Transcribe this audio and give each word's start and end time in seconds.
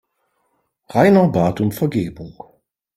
Rainer 0.89 1.27
bat 1.27 1.59
um 1.61 1.71
Vergebung. 1.71 2.33